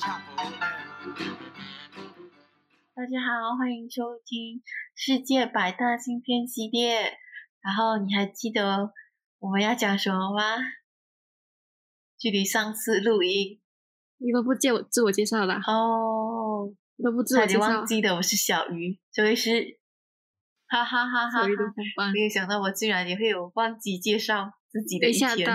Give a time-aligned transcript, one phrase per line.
[0.00, 0.06] 大
[3.04, 4.62] 家好，欢迎收听
[4.94, 7.18] 世界百大新片系列。
[7.60, 8.92] 然后你还记得
[9.40, 10.56] 我们要讲什么吗？
[12.16, 13.60] 距离上次录音，
[14.18, 15.60] 你都不介我自我介绍啦？
[15.66, 19.80] 哦，都不自我介绍，忘记的我是小鱼，这位是，
[20.68, 21.44] 哈哈哈哈！
[22.12, 25.48] 没有想到我竟然也会有忘记介绍自己的一天。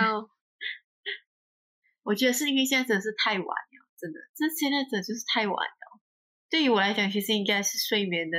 [2.04, 3.73] 我觉得是因为现在真的是太晚了，
[4.04, 6.02] 真的，这现在真的就是太晚了。
[6.50, 8.38] 对于我来讲，其实应该是睡眠的，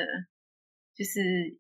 [0.95, 1.59] 就是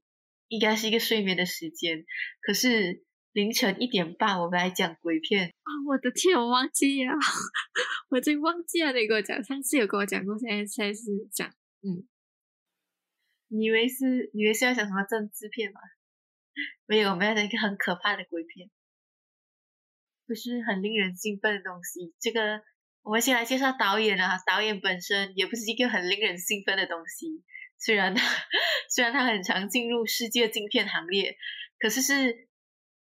[0.49, 2.05] 应该是一个睡眠的时间。
[2.43, 5.71] 可是凌晨一点半，我们来讲鬼片啊！
[5.89, 7.15] 我的天，我忘记了，
[8.11, 8.93] 我真忘记了。
[8.93, 11.01] 你跟我讲，上次有跟我讲过，现在现在是
[11.33, 11.49] 讲，
[11.81, 12.07] 嗯，
[13.49, 15.81] 你以为是，以为是要讲什么政治片吗？
[16.85, 18.69] 没有，我们要讲一个很可怕的鬼片。
[20.27, 22.15] 不是很令人兴奋的东西。
[22.19, 22.63] 这个，
[23.05, 24.39] 我们先来介绍导演啊。
[24.47, 27.45] 导演本身也不是一个很令人兴奋的东西。
[27.79, 28.25] 虽然他
[28.91, 31.37] 虽然他很常进入世界镜片行列，
[31.79, 32.49] 可是是，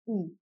[0.05, 0.37] 嗯，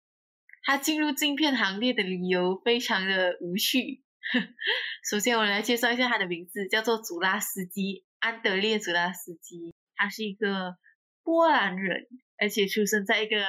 [0.62, 4.04] 他进入镜片行列的理由非常的无趣。
[5.08, 9.74] 首先，我来介绍一下他的名字，叫做祖拉斯基安德烈祖拉斯基。
[9.94, 10.76] 他是一个
[11.22, 13.46] 波兰人，而且出生在一个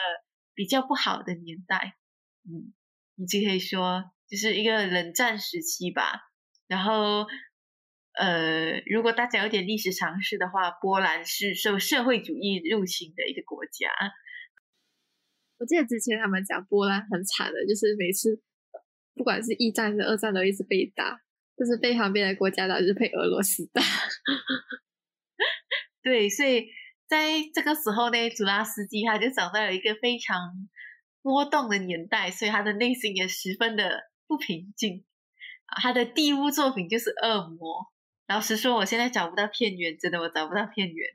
[0.54, 1.98] 比较不好的年代。
[2.46, 2.74] 嗯。
[3.20, 6.30] 你就可以说，就是一个冷战时期吧。
[6.68, 7.26] 然后，
[8.14, 13.90] 呃，如果大家有点历史常识的话，波兰是受社会主义入侵的一个国家。
[15.60, 18.42] 我记得之前他们讲波兰很惨的，就是每次
[19.16, 21.22] 不管是一战还是二战，都一直被打，
[21.58, 23.82] 就是被旁边的国家打，就是被俄罗斯打。
[26.04, 26.68] 对，所以
[27.08, 30.70] 在这个时候呢，祖拉斯基他就长到了一个非常。
[31.24, 35.06] 波动的年代，所以他的内心也十分的不平静
[35.66, 35.80] 啊。
[35.82, 37.82] 他的第一部作品就是《恶魔》。
[38.28, 41.10] 老实说，我现在找不到片源，真的我找不到片源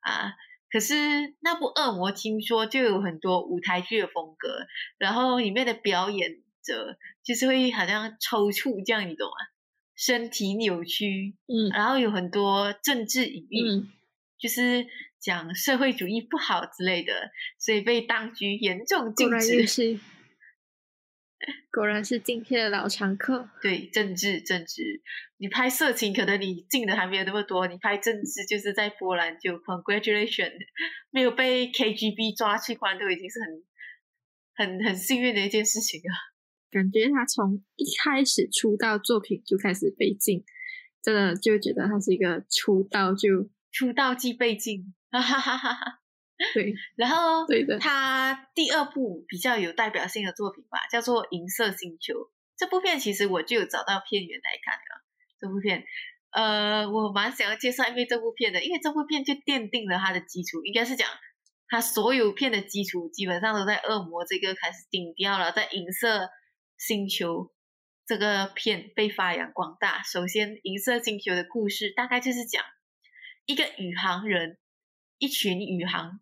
[0.00, 0.32] 啊。
[0.70, 0.94] 可是
[1.40, 4.66] 那部《恶魔》听说就有很多舞台剧的风格，
[4.98, 9.34] 然后里面的表演者就是会好像抽搐这样，你懂吗？
[9.96, 13.86] 身体扭曲，嗯，然后有很多政治隐喻，
[14.38, 14.86] 就是。
[15.22, 20.00] 讲社会主义不好之类的，所以被当局严重禁止。
[21.72, 23.48] 果然是今天的老常客。
[23.60, 25.02] 对，政治政治，
[25.38, 30.52] 你拍色情可能你进的还没有那么多，你拍政治就是在波兰就 congratulation，
[31.10, 36.12] 没有被 KGB 抓去关都已经是很很很幸运的一件事情啊。
[36.70, 40.44] 感觉他从一开始出道作品就开始被禁，
[41.02, 44.94] 真的就觉得他是一个出道就出道即被禁。
[45.10, 46.01] 哈哈哈哈
[46.54, 52.14] 对，然后对的，他第二部比较有代表性的作品吧，叫做《银色星球》。
[52.56, 55.04] 这部片其实我就有找到片源来看了。
[55.40, 55.84] 这部片，
[56.30, 61.08] 呃，我蛮想要介绍因为这部片的，因为这部片就奠定了它的基础，应该是讲
[61.68, 66.30] 它所有片的基础基本上都在《恶魔》这个开始顶掉了，在《银色
[66.78, 67.44] 星球》
[68.06, 70.02] 这个片被发扬光大。
[70.02, 72.64] 首先，《银色星球》的故事大概就是讲
[73.46, 74.58] 一个宇航人。
[75.18, 76.18] 一群宇航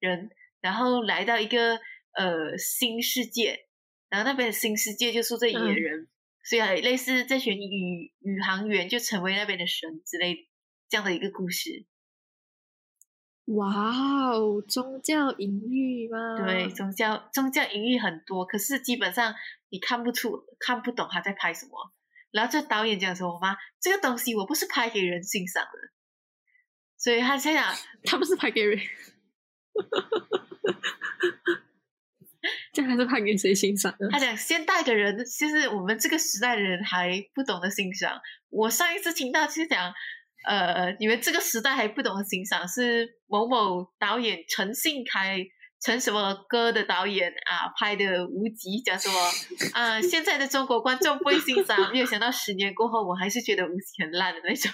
[0.00, 0.30] 人，
[0.60, 1.78] 然后来到一个
[2.12, 3.66] 呃新世界，
[4.08, 6.08] 然后那边的新世界就住着野人，
[6.42, 10.48] 所以类似这群宇宇航员就成为那边的神之类
[10.88, 11.86] 这样的一个故事。
[13.46, 16.44] 哇哦，宗教隐喻吗？
[16.44, 19.34] 对，宗教宗教隐喻很多，可是基本上
[19.70, 21.72] 你看不出看不懂他在拍什么。
[22.30, 23.56] 然后这导演讲什么吗？
[23.80, 25.70] 这个东西我不是拍给人欣赏的。
[26.96, 27.74] 所以他在想，
[28.04, 28.78] 他不是拍给人，
[32.72, 34.08] 这还是拍给谁欣赏的？
[34.10, 38.20] 他讲现代的人，就是我们这个时代的人还不懂得欣赏。
[38.48, 39.92] 我上一次听到是讲，
[40.48, 45.44] 呃，你们这个时代还不懂得欣赏，是某某导演陈信开，
[45.82, 49.18] 陈什么歌的导演啊拍的《无极》，讲什么
[49.74, 50.00] 啊？
[50.00, 54.72] 现在的中国观众不会欣赏，没有想到十年过后，我还是觉得《无极》很烂的那种。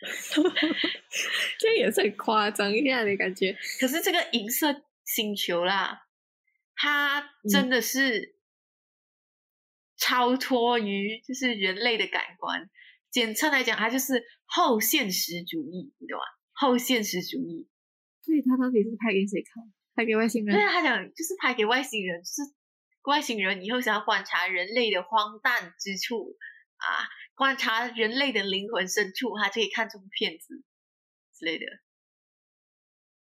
[1.58, 3.56] 这也是很夸张一下的感觉。
[3.80, 6.06] 可是这个银色星球啦，
[6.74, 8.36] 它真的是
[9.96, 12.68] 超脱于就是人类的感官。
[13.10, 16.24] 简称来讲，它就是后现实主义，你懂吗？
[16.52, 17.68] 后现实主义。
[18.22, 19.62] 所以他到底是拍给谁看？
[19.94, 20.54] 拍给外星人？
[20.54, 22.42] 对啊，他讲就是拍给外星人，就是
[23.04, 26.36] 外星人以后想要观察人类的荒诞之处
[26.78, 27.08] 啊。
[27.34, 30.64] 观察人类的灵魂深处，他就可以看这部片子
[31.38, 31.66] 之类的。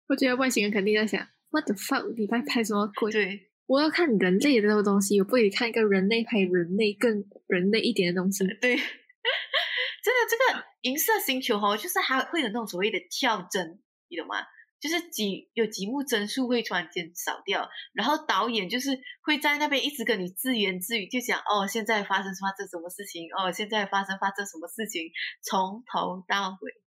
[0.08, 2.14] 我觉得外星人肯定在想：What the fuck？
[2.14, 3.10] 你在拍什么鬼？
[3.10, 8.44] 对，我要看人类的那个东西，我不可以看一个人类拍人类更人类一点的东西。
[8.60, 14.37] 对， 真的这个银色星球哦，就是还会有那种所谓的跳帧，你懂吗？
[14.82, 26.82] 就是几有几幕帧数会突然间少掉，然后导演就是会在那边一直跟你自言自语，就讲哦，现在发生发生什么事情，哦，现在发生发生什么事情，从头到尾。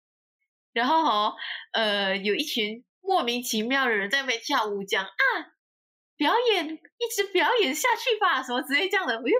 [0.72, 1.34] 然后哦，
[1.72, 5.12] 呃，有一群莫名其妙的人在那边跳舞，讲啊，
[6.16, 9.20] 表演一直表演下去吧，什么之类这样的。
[9.20, 9.36] 我又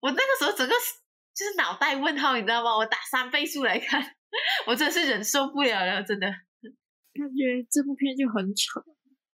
[0.00, 0.74] 我那个时候整个
[1.34, 2.76] 就是脑袋问号，你知道吗？
[2.76, 4.16] 我打三倍速来看，
[4.68, 6.30] 我真的是忍受不了了，真的。
[7.16, 8.84] 感觉这部片就很扯。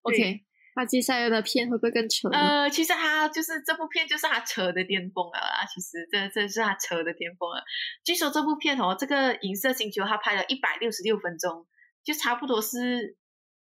[0.03, 0.43] OK，
[0.75, 2.29] 那接下来的片会不会更扯？
[2.31, 5.65] 呃，其实他就是这部片就是他扯的巅峰了啦！
[5.73, 7.63] 其实这这是他扯的巅峰了。
[8.03, 11.67] 据说这部片哦，这个银色星球他拍了一百六十六分钟，
[12.03, 13.17] 就差不多是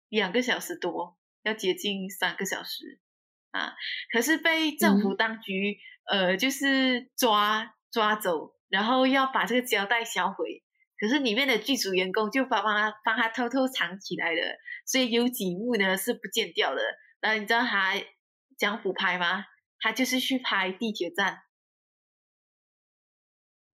[0.09, 3.01] 两个小时多，要接近三个小时
[3.53, 3.73] 啊。
[4.13, 5.79] 可是被政府当局
[6.11, 10.65] 呃就是抓抓走，然后要把这个胶带销毁。
[10.99, 16.81] 可是里面的剧组员工就帮帮他帮他偷偷藏起来了，所以有几幕呢是不见掉的。
[17.21, 17.93] 然后你知道他
[18.57, 19.45] 讲俯拍吗？
[19.79, 21.43] 他就是去拍地铁站，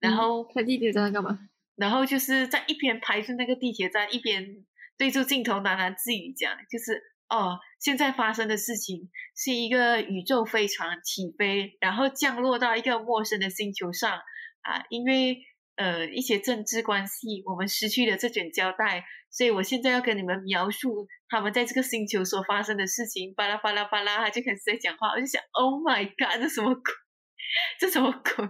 [0.01, 1.49] 然后拍地铁站干嘛？
[1.77, 4.67] 然后就是在一边拍着那个地铁站，一边
[4.99, 14.19] 对着镜头喃喃自语讲，就是哦，现在发生的事情是一个宇宙飞船起飞，然后降落到一个陌生的星球上
[14.63, 15.47] 啊，因为。
[15.83, 23.35] 呃，一些政治关系，我们失去了这卷胶带，所以我现在要跟你们描述他们在这个星球所发生的事情。
[23.35, 26.95] 巴拉巴拉巴拉，他就开始在讲话，我就想，Oh my god，这什么鬼？
[27.81, 28.49] 这什么鬼？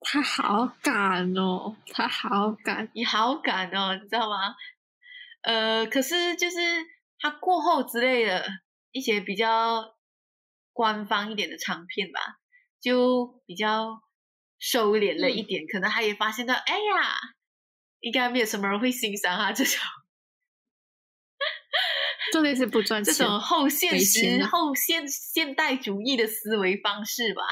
[0.00, 4.54] 他好敢哦，他好敢，你好敢哦，你知道吗？
[5.42, 6.56] 呃，可是就是
[7.18, 8.46] 他过后之类的
[8.92, 9.96] 一些比较
[10.72, 12.20] 官方一点的长片吧，
[12.80, 14.00] 就比较。
[14.58, 17.18] 收敛了一点，可能他也发现到，哎呀，
[18.00, 19.80] 应该没有什么人会欣赏他这种，
[22.32, 27.42] 重点是不赚钱，这种后现实、后现现代主义的思维方式吧。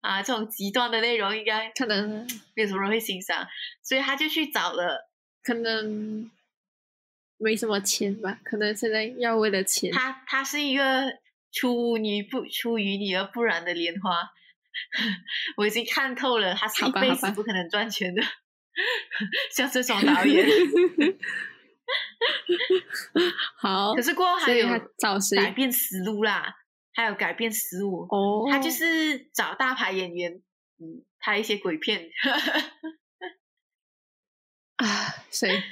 [0.00, 2.26] 啊，这种极端的内容应该可能
[2.56, 3.46] 没有什么人会欣赏，
[3.84, 5.08] 所以他就去找了，
[5.44, 6.28] 可能
[7.38, 9.92] 没什么钱吧，可能现在要为了钱。
[9.92, 11.20] 他他是一个
[11.52, 14.32] 出泥不出淤泥而不染的莲花。
[15.56, 18.22] 我已经看透了，他是一辈子不可能赚钱的，
[19.54, 20.46] 像这种导演。
[23.58, 24.66] 好，可是过后还有
[24.98, 26.54] 找谁改变思路啦？
[26.94, 30.32] 还有改变思路哦，他就是找大牌演员，
[30.78, 32.08] 嗯，拍一些鬼片。
[34.76, 34.86] 啊，
[35.30, 35.62] 谁？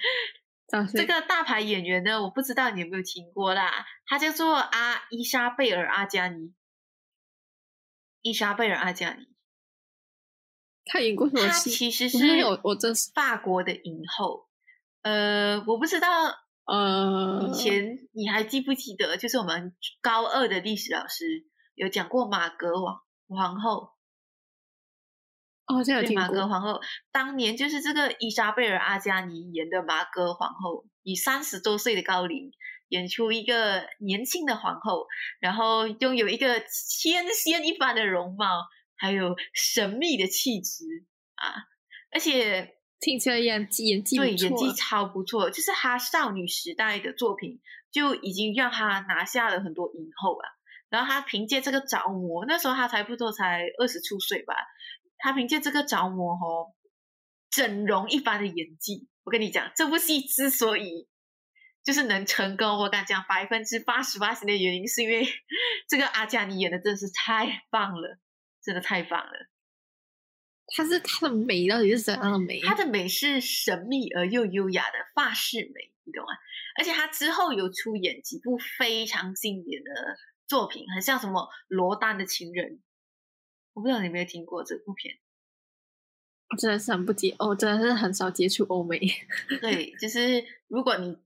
[0.67, 1.01] 找谁？
[1.01, 2.23] 这个大牌演员呢？
[2.23, 3.85] 我不知道你有没有听过啦？
[4.07, 6.55] 他叫做阿伊莎贝尔阿加尼。
[8.23, 9.27] 伊莎贝尔·阿加尼，
[10.85, 11.71] 他演过什么戏？
[11.71, 14.49] 他其实是我我真是法国的影后。
[15.03, 16.09] 呃，我不知道，
[16.67, 19.17] 呃，以前你还记不记得？
[19.17, 23.93] 就是我们高二的历史老师有讲过马格王皇后。
[25.67, 26.81] 哦，这有马格皇后
[27.13, 32.53] 当年就是这个伊莎贝尔·阿加尼演的马格皇后，以三十多岁的高龄。
[32.91, 35.07] 演出一个年轻的皇后，
[35.39, 36.61] 然后拥有一个
[37.01, 38.67] 天仙一般的容貌，
[38.97, 40.85] 还有神秘的气质
[41.37, 41.55] 啊！
[42.13, 47.61] 而且听起来演技演技对演技超不错，就是她少女时代的作品
[47.93, 50.45] 就已经让她拿下了很多影后啊。
[50.89, 54.55] 然后她凭借这个着魔，那时候她才不多，才二十出岁吧。
[55.19, 56.75] 她凭借这个着魔哦，
[57.51, 61.07] 整容一般的演技，我跟你讲，这部戏之所以。
[61.83, 65.27] 就是能成功，我敢讲百分之八十八十的原因是因为
[65.89, 68.19] 这个阿加尼演的真的是太棒了，
[68.63, 69.33] 真的太棒了。
[70.67, 72.61] 她是她的美到底是怎样的美？
[72.61, 76.29] 她的美是神秘而又优雅的法式美，你懂吗？
[76.79, 82.73] 而且她之后有出演几部非常经典的作品，很像什么《罗丹的情人》，
[83.73, 85.19] 我不知道你有没有听过这部片。
[86.51, 89.01] 我真的是很不接，哦，真的是很少接触欧美。
[89.63, 91.17] 对，就是如果你。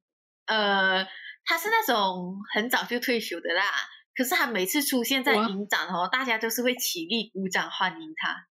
[0.47, 1.07] 呃，
[1.45, 3.65] 他是那种很早就退休的啦，
[4.15, 8.47] 可是他每次出现在影展哦，大家都是会起立鼓掌欢迎他。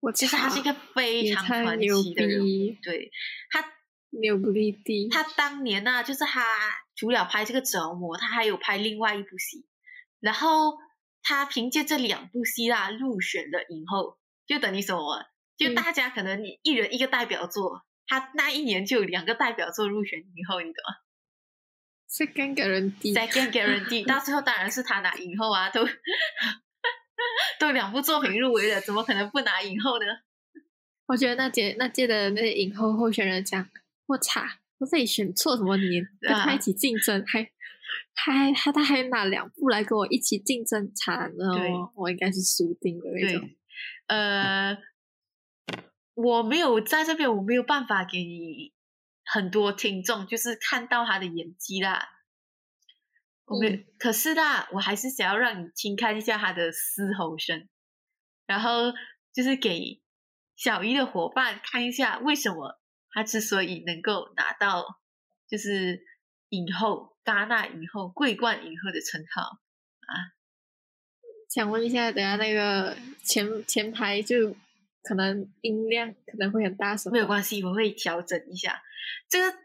[0.00, 2.40] 我其实他是一个非常传奇的人，
[2.82, 3.10] 对
[3.50, 3.64] 他
[4.10, 5.08] 牛不立地。
[5.08, 6.44] 他当年呢，就是他
[6.94, 9.66] 除了拍这个折磨，他还有拍另外一部戏，
[10.20, 10.78] 然后
[11.22, 15.24] 他凭借这两部戏啦入选了影后，就等于什么？
[15.56, 17.84] 就大家可能你一人一个代表作。
[18.06, 20.96] 他那一年就有两个代表作入选影后，你懂吗
[22.08, 23.14] ？second guarantee。
[23.14, 25.86] second guarantee，到最后当然是他拿影后啊，都
[27.58, 30.06] 都两部作品入围了，怎么可能不拿影后呢？
[31.06, 33.68] 我觉得那届那届的那些影后候选人讲，
[34.06, 37.48] 我擦，我自己选错什么年，跟他一起竞争，还
[38.14, 43.48] 还还他还拿两部来跟我一起竞争，惨对了，我应该是输定了那种。
[44.08, 44.76] 呃，
[46.16, 48.72] 我没有在这边，我没有办法给你
[49.22, 52.08] 很多听众，就是看到他的演技啦。
[53.44, 57.68] 我没，嗯可是啦，我还是想要让你听看一下他的嘶吼声，
[58.46, 58.92] 然后
[59.34, 60.00] 就是给
[60.56, 62.80] 小一的伙伴看一下为什么
[63.10, 64.98] 他之所以能够拿到
[65.46, 66.00] 就是
[66.48, 70.32] 影后、戛纳影后、桂冠影后的称号啊。
[71.50, 74.56] 想问一下，等下那个前前排就
[75.06, 78.82] 可能音量可能会很大声，没有关系，我会调整一下。
[79.28, 79.58] 这个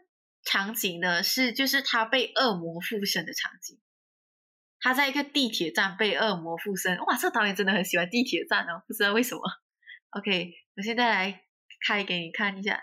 [0.44, 3.78] 场景呢是就是他被恶魔附身的场景，
[4.78, 6.96] 他在一个地铁站被恶魔附身。
[6.98, 9.42] 哇，这个导演真的很喜欢地铁站哦，不知道为什么。
[10.10, 11.42] OK，我现在来
[11.86, 12.80] 开给你看一下。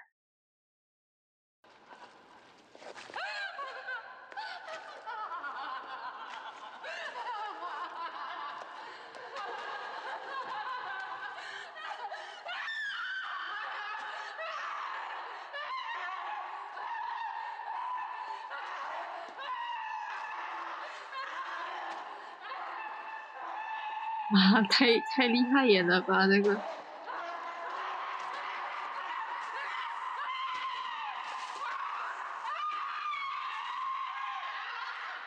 [24.52, 26.60] 哇，太太厉害演了吧这个。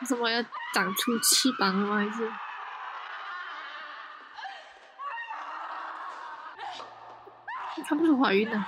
[0.01, 1.95] 为什么要长出翅膀了吗？
[1.97, 2.29] 还是？
[7.87, 8.67] 她不是怀孕了？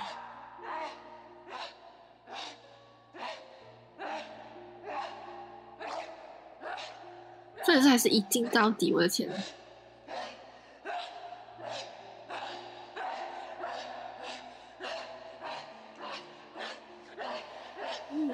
[7.64, 9.28] 这次还是一镜到底，我的天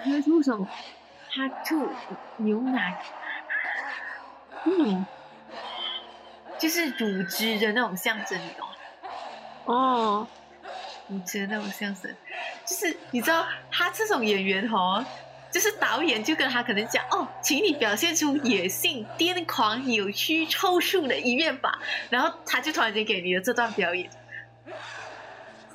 [0.02, 0.06] 呐！
[0.06, 0.68] 嗯，还会吐什么？
[1.34, 1.88] 他吐
[2.38, 3.02] 牛奶，
[4.64, 5.06] 嗯，
[6.58, 8.74] 就是乳汁的那种象征，你懂吗？
[9.64, 10.28] 哦，
[11.08, 12.14] 乳汁的那种象征，
[12.66, 15.04] 就是你知道他这种演员哦，
[15.50, 21.80] 就是导演就跟他可能讲哦，请你表现出野性、癫狂、扭曲、抽搐的一面吧，
[22.10, 24.10] 然后他就突然间给你的这段表演。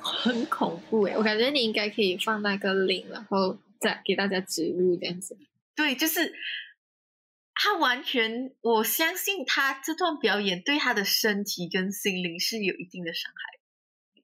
[0.00, 5.36] 很恐怖诶，我感觉你应该可以放那个铃，然后再给大家植入这样子。
[5.74, 6.34] 对，就是
[7.54, 14.22] 他完全，我相信他这段表演对他的身体跟心灵是有一定的伤害，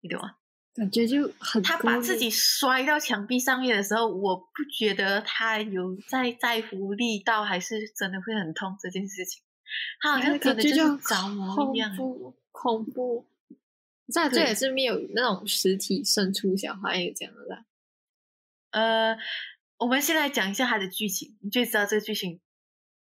[0.00, 0.36] 你懂吗？
[0.74, 9.40] 感觉就很他把自己摔到墙壁上面的时候，我不觉得他有在在乎力道，还是真的会很痛这件事情。
[10.00, 11.96] 他好像真的就是着魔恐一样。
[11.96, 13.24] 怖，恐怖。
[14.12, 17.64] 这这也是没有那种实体生出小孩有这样的啦。
[18.74, 19.16] 呃，
[19.78, 22.40] 我们先来讲一下他的剧情，你就知道这个剧情，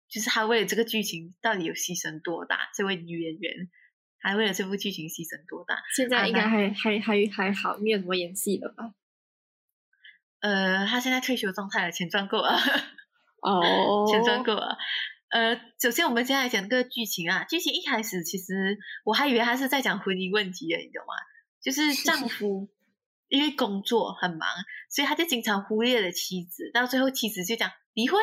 [0.07, 2.69] 就是他为了这个剧情到底有牺牲多大。
[2.75, 3.69] 这位女演员，
[4.19, 5.81] 还为了这部剧情牺牲多大？
[5.95, 8.93] 现在应该啊还还还还好，没有什么演戏了吧？
[10.41, 12.55] 呃，他现在退休状态了，钱赚够了，
[13.41, 14.77] 哦，钱赚够了。
[15.29, 17.43] 呃，首先我们先来讲这个剧情啊。
[17.45, 21.15] 剧情一开始其实我还以为他是在讲婚姻问题的，你懂吗？
[21.59, 22.69] 就是丈夫
[23.27, 24.47] 因为工作很忙，
[24.89, 28.19] 所以他就经常忽略了妻子，到最后妻子就讲离婚，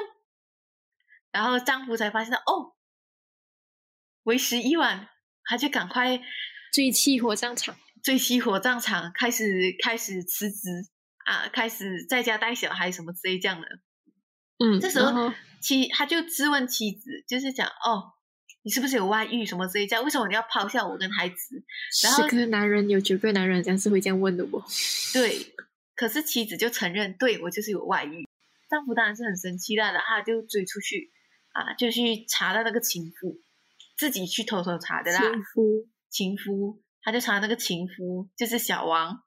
[1.30, 2.74] 然后丈夫才发现到哦，
[4.24, 5.08] 为时已晚，
[5.44, 6.20] 他就赶快
[6.72, 7.76] 追妻火葬场。
[8.02, 10.68] 追妻火葬场，开始开始辞职
[11.24, 13.68] 啊，开始在家带小孩什么之类这样的。
[14.58, 18.14] 嗯这时候妻他就质问妻子，就是讲哦，
[18.62, 20.04] 你是不是有外遇什么之类这样？
[20.04, 21.62] 为什么你要抛下我跟孩子？
[22.02, 24.60] 然后十个男人有九个男人这样是会这样问的不？
[25.12, 25.54] 对，
[26.02, 28.26] 可是妻子就承认，对我就是有外遇。
[28.68, 31.12] 丈夫当然是很生气的，然后他就追出去
[31.52, 33.38] 啊，就去查到那个情妇，
[33.96, 35.20] 自己去偷偷查的啦。
[35.20, 39.22] 情夫情夫，他就查那个情夫就是小王，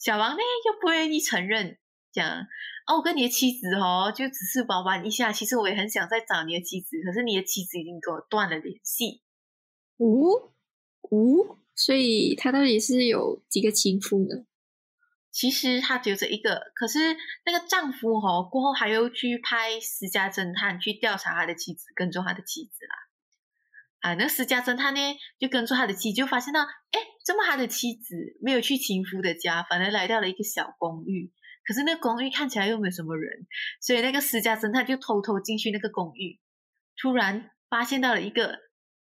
[0.00, 1.78] 小王呢又不愿意承认，
[2.10, 2.28] 讲
[2.88, 9.22] 哦，我跟你的妻子哦，就只是玩玩一下，其实我也很想再找你的妻子，可是你的妻子已经跟我断了联系。
[9.98, 10.50] 五
[11.02, 14.44] 五，所以他到底是有几个情夫呢？
[15.36, 17.14] 其实他只有这一个，可是
[17.44, 22.94] 那个丈夫哦，过后还又去派私家侦探去调查他的妻子，跟踪他的妻子啦。
[24.00, 25.00] 啊，那个私家侦探呢，
[25.38, 31.30] 就跟踪他的妻子，就发现到，哎，怎么他的妻子没有去情夫的家，反而来到了一个小公寓，
[31.66, 33.46] 可是那个公寓看起来又没有什么人，
[33.82, 36.40] 所以那个私家侦探就偷偷进去那个公寓，
[36.96, 38.52] 突然发现到了一个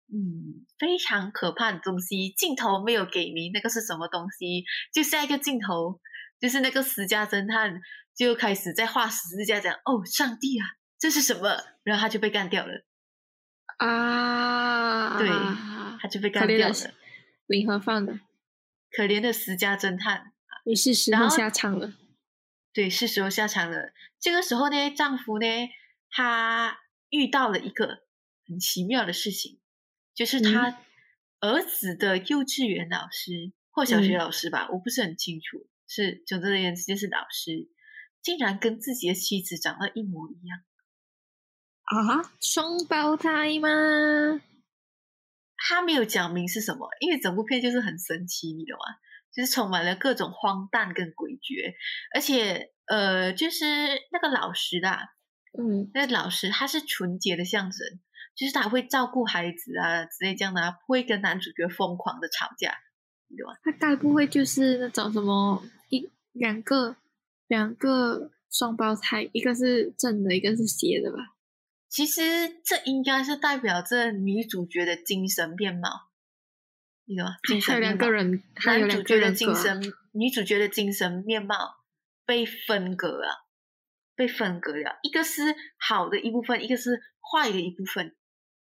[0.07, 4.63] 嗯非常可怕的东西，镜头没有给明那个是什么东西，
[4.93, 5.99] 就下一个镜头
[6.43, 7.79] 就是那个私家侦探
[8.13, 10.67] 就开始在画十字架，讲哦上帝啊
[10.99, 12.83] 这是什么，然后他就被干掉了
[13.77, 15.29] 啊，对
[16.01, 16.75] 他就被干掉了，
[17.45, 18.19] 零盒饭的
[18.91, 20.33] 可怜的私家侦探，
[20.65, 21.93] 也是时候下场了。
[22.73, 23.93] 对，是时候下场了。
[24.19, 25.45] 这个时候呢，丈夫呢，
[26.09, 27.99] 他遇到了一个
[28.45, 29.61] 很奇妙的事情，
[30.13, 30.81] 就是他
[31.39, 35.65] 儿子的幼稚园老师或小学老师吧，我不是很清楚。
[35.93, 37.69] 是，总之的言之，就是老师
[38.23, 40.59] 竟然跟自己的妻子长得一模一样
[41.83, 42.31] 啊！
[42.41, 43.69] 双胞胎吗？
[45.55, 48.95] 他没有讲明是什么，因为整部片就是很神奇，你懂吗？
[49.31, 51.73] 就是充满了各种荒诞跟诡谲，
[52.15, 53.65] 而且呃，就是
[54.11, 55.09] 那个老师啦，
[55.59, 57.79] 嗯，那个老师他是纯洁的象征，
[58.35, 62.75] 就是他会照顾孩子啊之类这样的，不会跟男主角疯狂的吵架，
[63.29, 63.59] 对吧？
[63.63, 65.82] 他该不会就是那种什么一
[66.33, 66.97] 两个
[67.47, 71.35] 两个双胞胎，一个是正的，一个是斜的吧？
[71.87, 72.21] 其实
[72.63, 76.09] 这应该是代表着女主角的精神面貌。
[77.05, 77.35] 你懂吗？
[77.61, 79.81] 还有两个人，男主角的精神，
[80.13, 81.75] 女主角的精神面貌
[82.25, 83.45] 被分隔了，
[84.15, 84.99] 被分隔了。
[85.03, 85.41] 一个是
[85.77, 88.15] 好的一部分，一个是坏的一部分。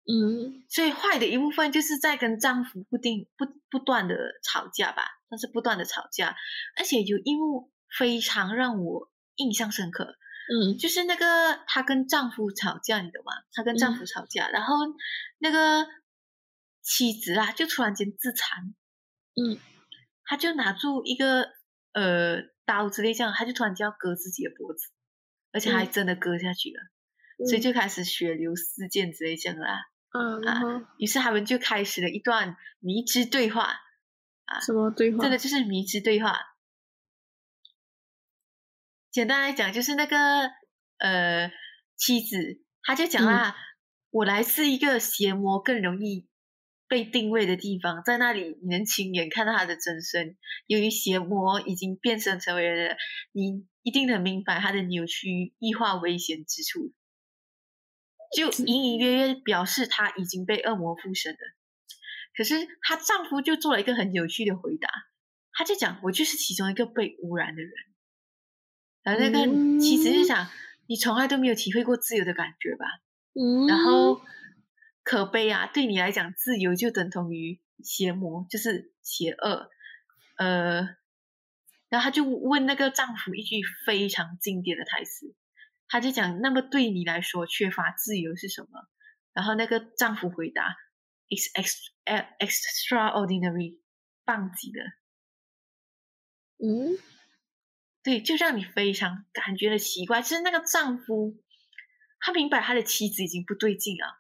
[0.08, 6.36] 嗯，所以坏的一部分就是在跟丈夫不定不不断的吵架吧，但是不断的吵架，
[6.78, 10.16] 而且有一幕非常让我印象深刻。
[10.52, 13.34] 嗯，就是那个她跟丈夫吵架，你懂吗？
[13.54, 14.76] 她跟丈夫吵架，然后
[15.38, 15.88] 那个。
[16.82, 18.74] 妻子啊，就突然间自残，
[19.36, 19.60] 嗯，
[20.24, 21.44] 她就拿住一个
[21.92, 24.90] 呃刀之类这样，她就突然间要割自己的脖子，
[25.52, 29.82] 而且还真的割下去了，所以就开始血流四溅之类这样啦，
[30.14, 30.62] 嗯啊，
[30.98, 33.76] 于是他们就开始了一段迷之对话，
[34.50, 35.24] 啊，什么对话？
[35.24, 36.38] 这个就是迷之对话。
[39.12, 40.52] 简单来讲，就是那个
[40.98, 41.52] 呃
[41.96, 43.56] 妻子，他就讲啦，
[44.10, 46.28] 我来自一个邪魔更容易。
[46.90, 50.36] 被定位的地方，在那里你能亲眼看到他的真身。
[50.66, 52.98] 由于邪魔已经变身成为人，
[53.32, 56.92] 你一定能明白他的扭曲、异化、危险之处。
[58.36, 61.40] 就隐隐约约表示他已经被恶魔附身了。
[62.40, 64.88] 可是她丈夫就做了一个很有趣的回答，
[65.52, 67.72] 他就讲：“我就是其中一个被污染的人。”
[69.04, 70.48] 然后那个妻子就想
[70.88, 72.86] ：“你从来都没有体会过自由的感觉吧？”
[73.36, 74.22] 嗯，然后。
[75.02, 75.66] 可悲啊！
[75.66, 79.68] 对你来讲，自由就等同于邪魔，就是邪恶。
[80.38, 80.82] 呃，
[81.90, 83.56] 然后他就问那个丈夫一句
[83.88, 85.34] 非常经典的台词，
[85.88, 88.88] 他就讲：“那么对你来说，缺乏自由是什么？”
[89.34, 90.76] 然后那个丈夫回答
[91.30, 91.50] ：“It's
[92.40, 93.80] extraordinary，
[94.26, 94.84] 棒极了。”
[96.62, 96.98] 嗯，
[98.04, 100.22] 对，就让你非常感觉的奇怪。
[100.22, 101.42] 就是那个丈夫，
[102.20, 104.20] 他明白他的妻子已经不对劲啊。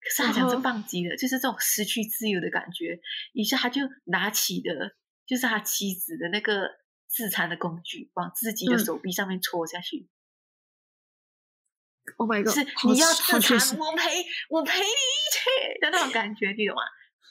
[0.00, 3.00] 可是他讲是棒极的，就是这种失去自由的感觉。
[3.32, 6.70] 于是他就拿起的，就是他妻子的那个
[7.06, 10.08] 自残的工具，往自己的手臂上面戳下去。
[12.16, 12.54] Oh my god！
[12.54, 16.82] 是你要自残，我陪我陪你一起的那种感觉，你懂吗？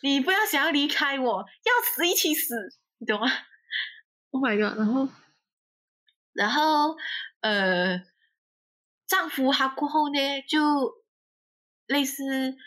[0.04, 2.56] 你不要想要离开我，要死一起死，
[3.00, 3.28] 你懂吗
[4.32, 4.78] ？Oh my god！
[4.78, 5.10] 然后，
[6.34, 6.96] 然后
[7.42, 8.02] 呃，
[9.08, 10.96] 丈夫他过后呢就。
[11.88, 12.58] 类似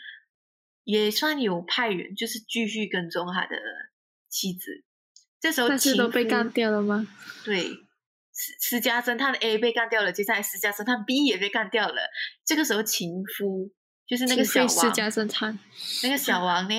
[0.83, 3.55] 也算有派人，就是继续跟踪他的
[4.29, 4.83] 妻子。
[5.39, 7.07] 这时候，但都被干掉了吗？
[7.45, 7.69] 对，
[8.41, 12.09] 私私家侦探 A 被干掉了，接下来私家侦探 B 也被干掉了。
[12.43, 13.69] 这个时候，情夫
[14.07, 15.59] 就是那个小王，私家侦探
[16.01, 16.75] 那个小王呢，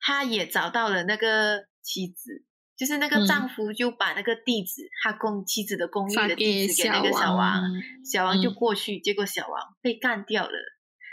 [0.00, 2.42] 他也找到了那个妻子，
[2.76, 7.62] 就是那个丈夫就把那个地址，他公妻子的公寓的地址给那个小王，
[8.04, 10.58] 小王就过去，结果小王被干掉了。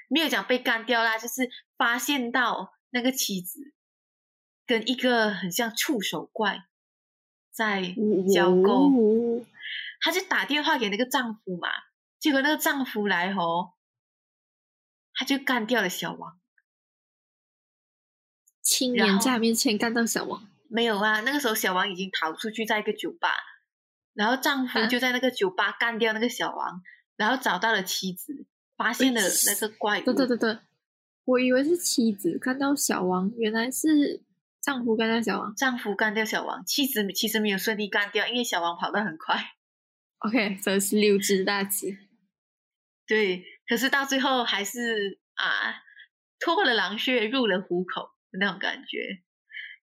[0.10, 3.60] 没有讲被干掉啦，就是发现到那个妻子
[4.66, 6.64] 跟一个很像触手怪
[7.52, 7.82] 在
[8.34, 9.44] 交媾，
[10.04, 11.70] 他就打电话给那个丈夫嘛，
[12.20, 13.74] 结果那个丈夫来吼，
[15.14, 16.38] 他就干掉了小王，
[18.62, 20.46] 亲眼在面前干掉小王。
[20.68, 23.30] 没有啊，那个时候小王已经逃出去，在一个酒吧，
[24.14, 26.82] 然后丈夫就在那个酒吧干掉那个小王，
[27.16, 28.46] 然后找到了妻子。
[28.76, 30.58] 发现了那个怪物，对对对对，
[31.26, 34.24] 我以为是妻子看到小王，原来是
[34.60, 39.54] 丈夫干掉小王，丈夫干掉小王，妻子其实没有顺利干掉，因为小王跑得很快。
[40.28, 41.98] OK，这是溜之大吉。
[43.06, 45.84] 对，可是到最后还是啊，
[46.40, 49.22] 脱了狼穴，入了虎口的那种感觉。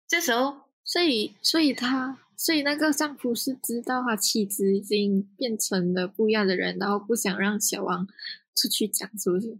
[0.08, 8.08] 这时候，所以，所以他，所以那个丈夫是知道他妻子已经变成了不一样的人，然后不想让小王
[8.56, 9.58] 出去讲，是不是？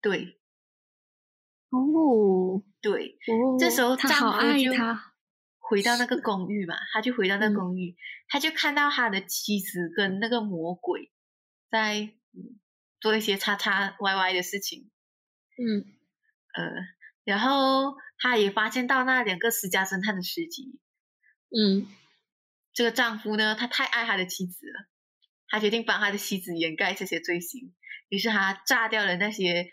[0.00, 0.38] 对
[1.70, 5.11] 哦对，哦，这时候他好爱他，
[5.72, 7.96] 回到那个公寓嘛，他就回到那公寓，
[8.28, 11.10] 他就看到他的妻子跟那个魔鬼
[11.70, 12.60] 在、嗯
[13.00, 14.90] 做一些叉叉歪歪的事情。
[15.58, 15.82] 嗯
[16.54, 16.70] 呃，
[17.24, 20.78] 然后他也发现到那两个私家侦探的尸体。
[21.50, 21.88] 嗯
[22.72, 24.86] 这个丈夫呢，他太爱他的妻子了，
[25.48, 27.74] 他决定帮他的妻子掩盖这些罪行，
[28.08, 29.72] 于是他炸掉了那些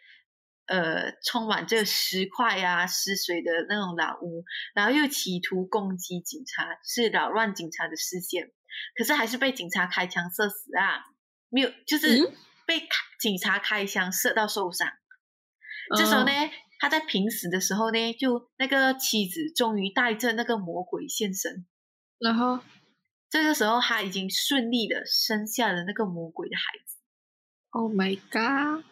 [0.70, 8.52] 呃充满这石块啊、湿水的那种老屋，然后又企图攻击警察，是扰乱警察的视线，
[8.96, 11.04] 可是还是被警察开枪射死啊！
[11.50, 12.32] 没有，就是嗯
[12.66, 12.88] 被
[13.20, 14.88] 警察开枪射到受伤。
[15.98, 21.66] 这时候呢，哦他在平时的时候呢，就那个妻子终于带着那个魔鬼现身。
[22.20, 22.60] 然后
[23.30, 26.98] 这个时候，他已经顺利的生下了那个魔鬼的孩子。
[27.72, 28.86] ，Oh my God，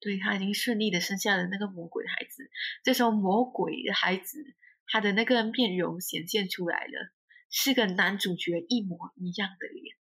[0.00, 2.50] 对他已经顺利的生下了那个魔鬼的孩子。
[2.82, 4.54] 这时候，魔鬼的孩子
[4.86, 7.12] 他的那个面容显现出来了，
[7.50, 9.96] 是跟男主角一模一样的脸。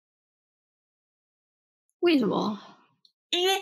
[2.01, 2.61] 为什么？
[3.31, 3.55] 因为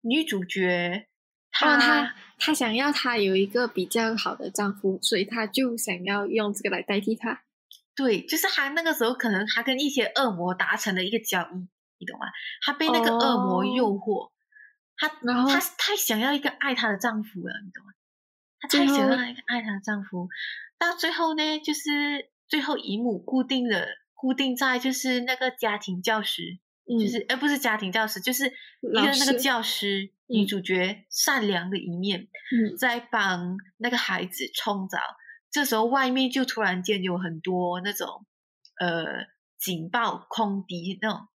[0.00, 1.06] 女主角哦，
[1.52, 7.44] 她、她她想要她有一个比较好的丈夫，所以她就想要用这个来代替他。
[7.94, 12.26] 对，就是他那个时候可能他跟一些恶魔达成了一个交易，你懂吗？
[12.62, 14.31] 他被那个恶魔哦诱惑，
[15.08, 17.92] 他然后她太想要一个爱她的丈夫了，你懂吗？
[18.60, 20.28] 她太想要一个爱她的丈夫，
[20.78, 34.98] 到最后呢，就是最后姨母固定的，固定在就是那个家庭教师，嗯，就是而不是家庭教师，就是一个那个教师，女嗯主角善良的一面，嗯在帮那个孩子冲澡。
[35.50, 38.24] 这时候外面就突然间有很多那种
[38.78, 39.04] 呃
[39.58, 41.28] 警报空笛那种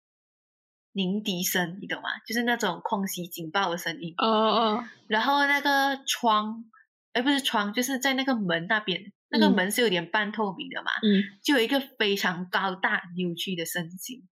[0.97, 2.09] 鸣笛声，你懂吗？
[2.25, 4.15] 就是那种空袭警报的声音。
[4.17, 6.65] 哦哦，然后那个窗，
[7.13, 14.27] 哎，不是窗，就是在那个门那边，那个嗯门是有点半透明的嘛，嗯，就有一个非常高大扭曲的身形，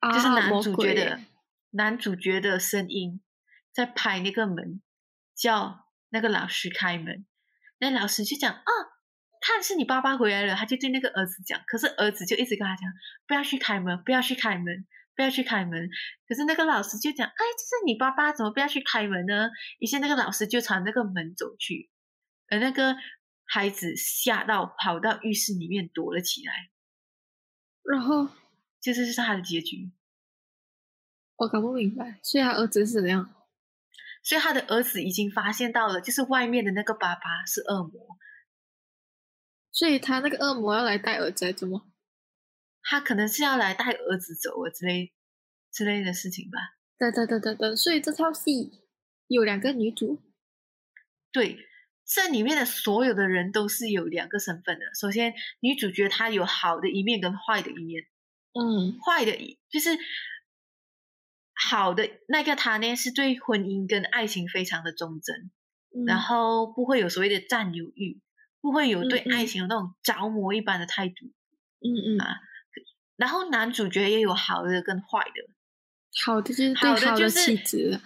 [0.00, 1.20] 啊就是男主角的
[1.70, 3.22] 男主角的声音
[3.72, 4.82] 在拍那个门，
[5.34, 7.24] 叫那个老师开门。
[7.78, 8.70] 那老师就讲啊，
[9.40, 12.84] 看是你爸爸回来了，他就对那个儿子讲，可是儿子就一直跟他讲，
[13.26, 15.88] 不要去开门，不要去开门，不要去开门。
[16.26, 19.50] 可是那个老师就讲，哎，这是你爸爸，怎么不要去开门呢？
[19.78, 21.90] 于是那个老师就朝那个门走去，
[22.48, 22.96] 而那个
[23.44, 26.70] 孩子吓到跑到浴室里面躲了起来，
[27.84, 28.28] 然后
[28.80, 29.92] 这就是他的结局。
[31.36, 33.34] 我搞不明白，所以他儿子是怎样？
[34.22, 38.18] 所以他的儿子已经发现到了，就是外面的那个爸爸是恶魔，
[39.72, 41.91] 所以他那个恶魔要来带儿子，怎么？
[42.92, 45.14] 他可能是要来带儿子走啊之类
[45.70, 46.58] 之类的事情吧。
[46.98, 48.84] 对对对对对，所以这套戏
[49.28, 50.20] 有两个女主，
[51.32, 51.56] 对，
[52.04, 54.84] 这里面的所有的人都是有两个身份的。
[54.94, 58.04] 首先，女主角她有好的一面跟坏的一面，
[58.52, 59.88] 嗯坏的一就是
[61.54, 65.50] 好的那个她呢，是对婚姻跟爱情非常的忠贞，
[65.96, 68.20] 嗯，然后不会有所谓的占有欲，
[68.60, 71.32] 不会有对爱情有那种着魔一般的态度。
[71.80, 72.36] 嗯嗯，啊
[73.16, 75.50] 然后男主角也有好的跟坏的，
[76.24, 78.02] 好的就是好对好的妻子了，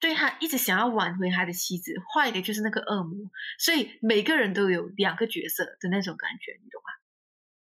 [0.00, 6.92] 对他一直想要挽回他的妻子，坏的就是那个恶魔，所以每个人都有两个角色的那种感觉，你懂吗？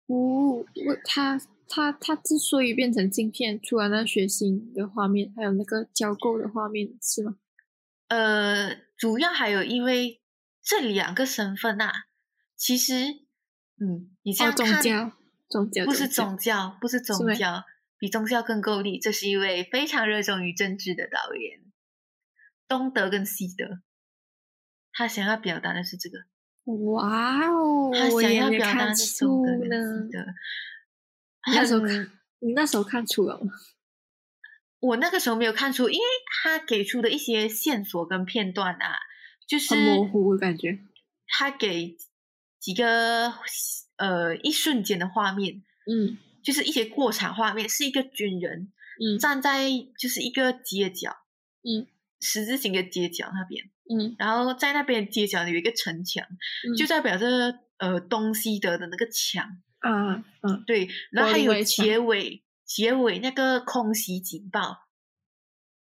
[0.07, 7.37] 哦，我他他他之所以变成镜片，除了那血腥的画面，还有那个交媾的画面，是吗？
[8.09, 10.21] 呃，主要还有因为
[10.63, 12.05] 这两个身份啊，
[12.55, 12.95] 其实，
[13.81, 15.13] 嗯，你这哦，样看，宗教，
[15.49, 17.65] 宗教不是宗宗教，不是宗教，
[17.99, 18.99] 比宗教更够力。
[18.99, 21.61] 这是一位非常热衷于政治的导演，
[22.67, 23.81] 东德跟西德，
[24.93, 26.19] 他想要表达的是这个。
[26.93, 30.13] 哇哦，他想要表达的是东德跟西。
[30.13, 30.25] 德。
[31.47, 33.53] 你那时候看，你那时候看出了吗？
[34.81, 36.05] 我那个时候没有看出，因为
[36.43, 38.97] 他给出的一些线索跟片段啊，
[39.47, 40.79] 就是很模糊的感觉。
[41.27, 41.97] 他给
[42.59, 43.33] 几个
[43.97, 46.19] 呃一瞬间的画面，嗯。
[46.43, 49.19] 就是一些过场画面，是一个军人嗯。
[49.19, 51.17] 站在就是一个街角，
[51.63, 51.87] 嗯
[52.21, 54.15] 十字形的街角那边，嗯。
[54.19, 56.27] 然后在那边街角有一个城墙，
[56.69, 64.87] 嗯，就代表着呃东西德的那个墙，啊嗯，对，然后还有结尾结尾那个空袭警报，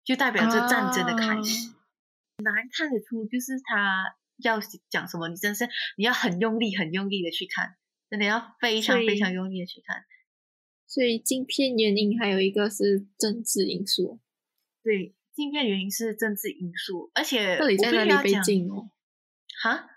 [0.04, 1.70] 就代表着战争的开始。
[1.70, 1.76] 啊
[2.44, 7.76] 难看得出就是他要讲什么，你真是你要很用力、很用力的去看，
[8.14, 10.06] 真的要非常非常用力的去看。
[10.86, 14.20] 所以镜片原因还有一个是政治因素，
[14.84, 18.92] 对，镜片原因是政治因素，而且到底在我必哪里被须要讲禁哦？
[19.64, 19.90] 哈，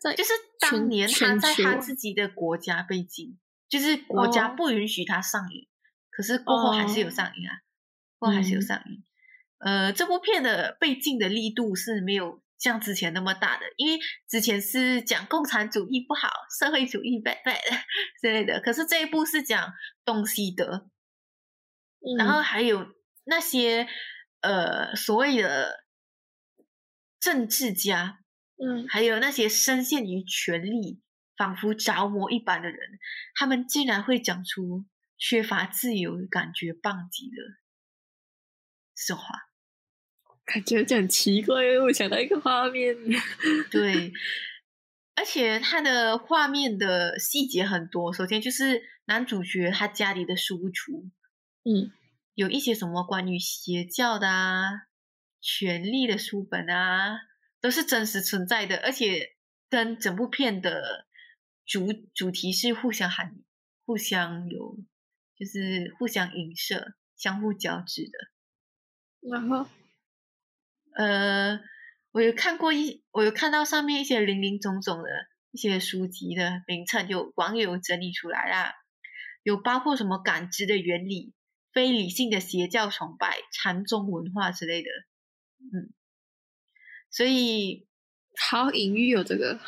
[0.00, 5.68] 在就是当年他在他自己的国家被禁，就是国家哦不允许他上映，
[6.10, 7.62] 可是过后还是有哦上映啊，
[8.18, 9.04] 过后还是有嗯上映。
[9.58, 13.98] 呃，这部片的被禁的力度是没有像之前那么大的，因为
[14.28, 17.58] 之前是讲共产主义不好，社会主义 bad bad
[18.20, 19.72] 之类的，可是这一部是讲
[20.04, 20.88] 东西德，
[21.98, 22.86] 嗯然后还有
[23.24, 23.88] 那些
[24.42, 25.84] 呃所谓的
[27.18, 28.20] 政治家，
[28.64, 28.86] 嗯。
[28.86, 31.02] 还有那些深陷于权力、
[31.36, 32.78] 仿佛着魔一般的人，
[33.34, 34.84] 他们竟然会讲出
[35.18, 37.58] 缺乏自由、感觉棒极了
[38.94, 39.51] 这话。
[40.44, 42.94] 感觉就很奇怪，因为我想到一个画面，
[43.70, 44.12] 对，
[45.14, 48.12] 而且他的画面的细节很多。
[48.12, 51.10] 首先就是男主角他家里的书橱，
[51.64, 51.90] 嗯
[52.34, 54.70] 有一些什么关于邪教的啊、
[55.40, 57.18] 权力的书本啊，
[57.60, 59.36] 都是真实存在的，而且
[59.68, 61.06] 跟整部片的
[61.66, 63.36] 主主题是互相含、
[63.84, 64.78] 互相有，
[65.36, 69.30] 就是互相影射、相互交织的。
[69.30, 69.66] 然后
[70.94, 71.58] 呃，
[72.10, 75.08] 我有看过一，我有看到上面一些零零总总的
[75.50, 78.74] 一些书籍的名称，有网友整理出来啦，
[79.42, 81.34] 有包括什么感知的原理、
[81.72, 84.88] 非理性的邪教崇拜、禅宗文化之类的，
[85.60, 85.92] 嗯，
[87.10, 87.86] 所以
[88.38, 89.58] 好隐喻有这个，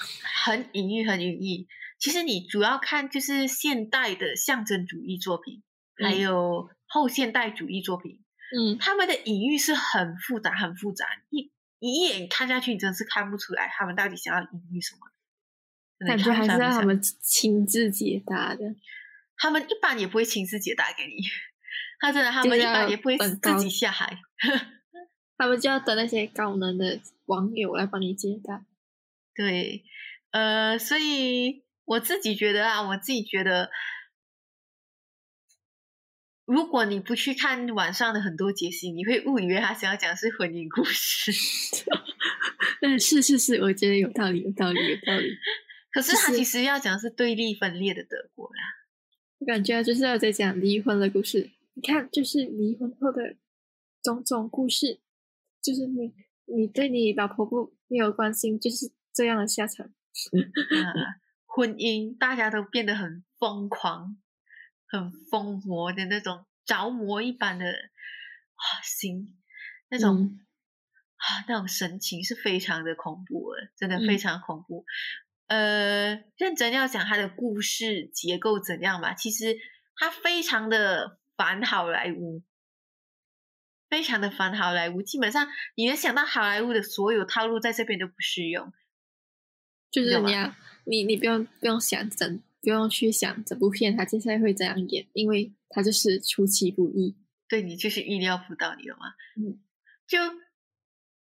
[0.45, 1.67] 很隐喻，很隐喻。
[1.99, 5.63] 其实你主要看就是现代的象征主义作品，
[5.97, 6.21] 还嗯。
[6.21, 15.01] 有后现代主义作品，嗯他们的隐喻是很复杂、很复杂，一一眼看下去，你真的是看不出来他们到底想要隐喻什么。
[16.07, 18.75] 感觉还是他们亲自解答的。
[19.37, 21.23] 他们一般也不会亲自解答给你，
[21.99, 24.19] 他真的，他们一般也不会自己下海。
[25.37, 28.65] 他们就要等那些高能的网友来帮你解答。
[29.35, 29.85] 对，
[30.31, 33.71] 呃，所以我自己觉得啊，我自己觉得，
[36.47, 41.33] 如果你不去看网上的很多解析，你会误以为他想要讲的是婚姻故事。
[42.83, 45.37] 嗯，是是是，我觉得有道理，有道理，有道理。
[45.91, 48.61] 可是他其实要讲的是对立分裂的德国啦。
[49.39, 51.51] 我感觉就是要在讲离婚的故事。
[51.75, 53.37] 你看，就是离婚后的
[54.03, 55.01] 种种故事，
[55.63, 56.13] 就是你
[56.45, 59.87] 你对你老婆不没有关心，就是这样的下场。
[59.87, 59.93] 啊，
[61.47, 64.17] 婚姻大家都变得很疯狂、
[65.01, 69.37] 很疯魔的那种着魔一般的啊心，
[69.89, 70.41] 那种、嗯
[71.17, 74.85] 啊那种神情是非常的恐怖的，真的嗯非常恐怖。
[75.47, 79.57] 呃，认真要讲他的故事结构怎样吧，其实
[79.97, 82.43] 他非常的反好莱坞。
[83.91, 88.73] 非常的反好莱坞，基本上你能想到好莱坞的所有套路在这边都不适用。
[89.89, 90.53] 就是你要
[90.85, 97.17] 你你不用不用想整不用去想这部片他接下来会怎样演，因为他就是出其不意。
[97.47, 99.15] 对你就是意料不到，你懂吗？
[99.37, 99.61] 嗯，
[100.09, 100.19] 就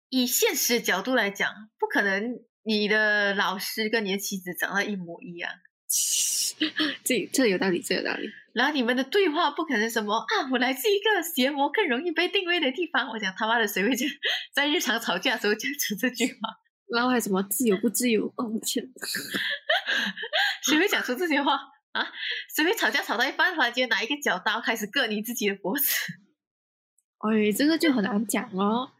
[0.09, 5.49] 以现实的角度来讲，不可能你的老师跟你的妻子长得一模一样，
[7.03, 8.29] 这这有道理，这有道理。
[8.53, 13.09] 然后你们的对话不可能什么啊，我来自一个邪魔更容易被定位的地方。
[13.09, 14.07] 我想他妈的，谁会讲
[14.53, 16.39] 在日常吵架的时候讲出这句话？
[16.91, 18.27] 然后还什么自由不自由？
[18.37, 18.59] 哦，我！
[20.63, 21.53] 谁会讲出这些话
[21.93, 22.11] 啊？
[22.55, 25.85] 谁会吵架吵到一半，突然间拿一个脚刀开始割你自己的脖子？
[27.19, 28.91] 哎，这个就很难讲哦，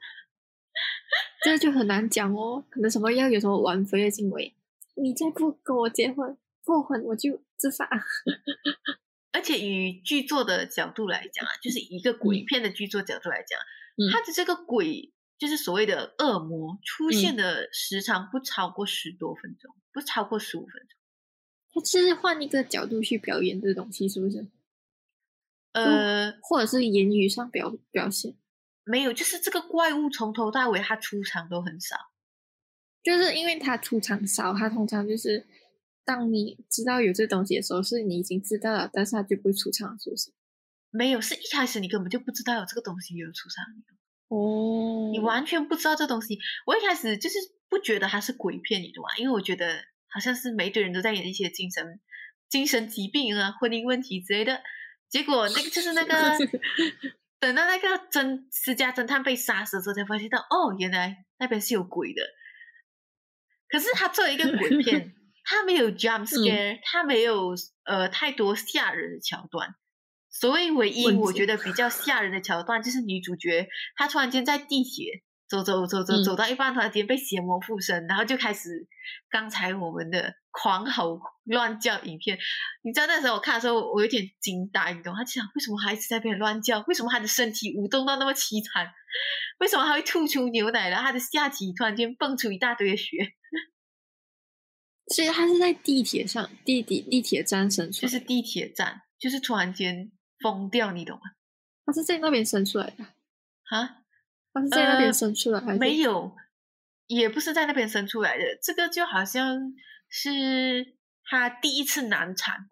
[1.43, 2.63] 这个就很难讲哦。
[2.69, 4.55] 可能什么要有什么挽回的行为，
[4.95, 7.89] 你再不跟我结婚不婚，我就自杀。
[9.33, 13.59] 而且以剧作的角度来讲啊，就是以一个鬼片的剧作角度来讲，
[13.97, 20.99] 嗯它的这个鬼就是所谓的恶魔出嗯现的时长不超过十多分钟，不超过十五分钟。
[21.73, 24.45] 他就是换一个角度去表演这东西，是不是？
[25.71, 28.35] 呃，或者是言语上表表现，
[28.83, 31.95] 没有，就是这个怪物从头到尾他出场都很少。
[33.01, 35.47] 就是因为他出场少，他通常就是
[36.05, 40.31] 当你知道有这东西的时候，是你已经知道了，但是他就不会出场，是不是？
[40.91, 43.65] 没有，是一开始你根本就不知道有这个东西有出场，
[44.31, 46.39] 哦你完全不知道这东西。
[46.65, 47.35] 我一开始就是
[47.69, 49.09] 不觉得它是鬼片，你懂吗？
[49.17, 51.99] 因为我觉得好像是每一堆人都在演一些精神
[52.49, 54.61] 精神疾病啊、婚姻问题之类的。
[55.09, 56.37] 结果那个就是那个，
[57.41, 62.21] 等到那个真私家侦探被杀死的时候，才发现到哦，原来那边是有鬼的。
[63.67, 65.13] 可是他作为一个鬼片，
[65.43, 69.75] 他没有 jump scare，他没有呃太多吓人的桥段。
[70.41, 78.87] 所谓唯一我觉得比较吓人的桥段，就是女主角她突然间在地铁走走走走走到一半，突然间被邪魔附身，然后就开始
[79.29, 82.39] 刚才我们的狂吼乱叫影片。
[82.81, 85.13] 你知道那时候我看的时候，我有点惊呆，你懂？
[85.15, 86.83] 他想为什么孩子在边乱叫？
[86.87, 88.91] 为什么他的身体舞动到那么凄惨？
[89.59, 90.89] 为什么还会吐出牛奶？
[90.89, 93.33] 然后他的下体突然间蹦出一大堆的血？
[95.13, 100.11] 所以他是在地铁上，地地地铁站生出，就是地铁站，就是突然间。
[100.41, 101.31] 疯掉，你懂吗？
[101.83, 103.03] 他是在那边生出来的
[103.69, 104.03] 啊？
[104.53, 106.35] 他是在那边生出来还是没有？
[107.07, 108.43] 也不是在那边生出来的。
[108.61, 109.73] 这个就好像
[110.07, 112.69] 是他第一次难产，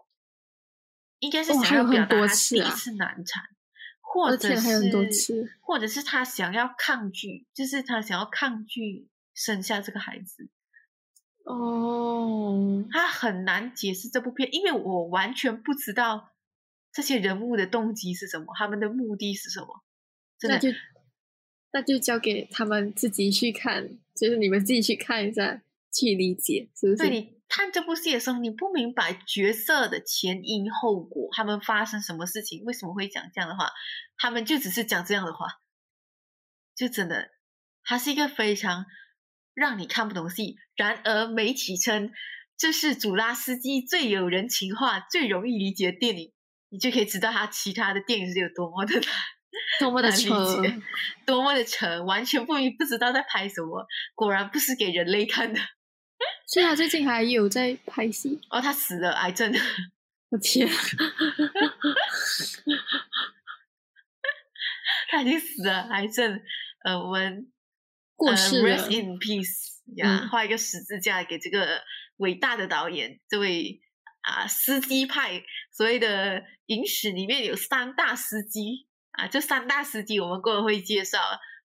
[1.20, 3.44] 应该是想要表达他第一次难产，
[4.00, 4.92] 或者是
[5.62, 10.50] 或者是他想要抗拒，就是他想要抗拒生下这个孩子。
[11.44, 16.32] 哦，他很难解释这部片，因为我完全不知道。
[17.00, 18.48] 这些人物的动机是什么？
[18.58, 19.82] 他们的目的是什么？
[20.42, 20.68] 那就
[21.72, 25.62] 那就交给他们自己去看，就是你们自己去看一下，
[25.94, 26.98] 去理解，是不是？
[26.98, 33.72] 对你看这部戏的时候，你不明白角色的前因后果，他们发生什么事情，为什么会讲这样的话？
[34.18, 35.48] 他们就只是讲这样的话，
[36.76, 37.30] 就真的，
[37.82, 38.86] 它是一个非常
[39.54, 40.58] 让你看不懂戏。
[40.76, 42.12] 然而媒体称
[42.58, 46.34] 这是祖拉斯基最有人情化、最容易理解的电影。
[46.72, 49.10] 你就可以知道他其他的电影是有多么的难，
[49.80, 50.30] 多么的扯，
[51.26, 53.88] 多么的扯，完全不不知道在拍什么。
[54.14, 55.60] 果然不是给人类看的。
[56.46, 58.40] 所以他最近还有在拍戏。
[58.52, 59.52] 哦，他死了，癌症。
[60.30, 60.70] 我天，
[65.10, 66.40] 他已经死了，癌症。
[66.84, 67.52] 呃，我们
[68.16, 68.78] 过世了。
[68.78, 71.82] Rest in peace，呀，画一个十字架给这个
[72.18, 73.82] 伟大的导演，这位。
[74.22, 81.20] 啊，司机派所谓的影史里面有三大司机啊，这三大司机我们过后会介绍。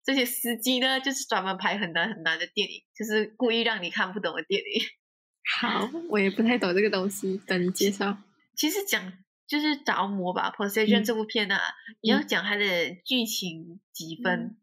[0.06, 4.82] 这些司机呢，就是专门拍很难很难的电影，就是故意让你看不懂的电影。
[5.58, 8.18] 好，我也不太懂这个东西，等你介绍。
[8.54, 9.14] 其实讲
[9.46, 11.56] 就是着魔吧，《Possession》这部片呢，
[12.02, 14.58] 你要讲它的剧情几分，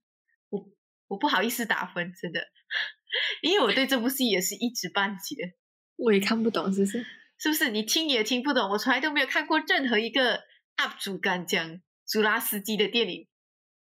[0.49, 0.69] 我
[1.08, 2.47] 我不好意思打分，真的，
[3.41, 5.56] 因为我对这部戏也是一知半解，
[5.95, 7.04] 我也看不懂，是不是？
[7.41, 8.69] 是不是你听也听不懂？
[8.69, 10.38] 我从来都没有看过任何一个
[10.77, 13.27] UP 主敢讲祖拉斯基的电影，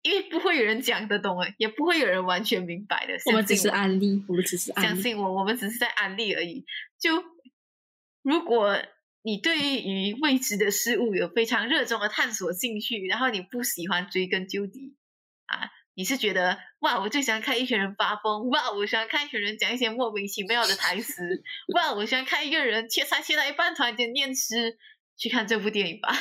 [0.00, 3.12] 因为不会有人讲得懂诶，也不会有人完全明白的。
[3.26, 6.64] 我们只是安利，我们只是相信我，我们只是在安利而已。
[6.98, 7.22] 就
[8.22, 8.78] 如果
[9.20, 14.96] 你对于未知的事物有非常热衷的探索兴趣，然后你不喜欢追根究底
[15.44, 15.68] 啊。
[15.94, 21.42] 你是觉得哇，我最喜欢看一群人发疯哇，我喜欢看一群人讲一些莫名其妙的台词
[21.74, 24.78] 哇，我喜欢看一个人切菜切到一半突然间念诗，
[25.16, 26.08] 去看这部电影吧。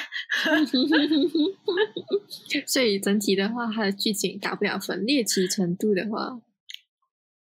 [2.68, 6.42] 所以整体的话，它的剧情打不了分，猎奇程度的话，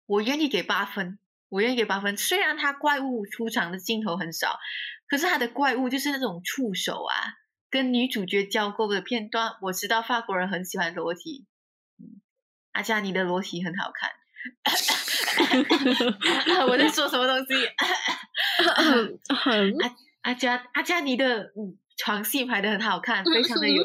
[0.05, 1.17] 我愿意给八分，
[1.49, 2.15] 我愿意给八分。
[2.17, 4.59] 虽然它怪物出场的镜头很少，
[5.07, 7.15] 可是它的怪物就是那种触手啊，
[7.71, 9.53] 跟女主角交媾的片段。
[9.63, 11.47] 我知道法国人很喜欢裸体。
[12.71, 14.09] 阿佳妮的裸体很好看，
[16.67, 17.53] 我在说什么东西？
[19.81, 23.83] 阿阿佳阿佳妮的嗯床戏拍的很好看，非常的有，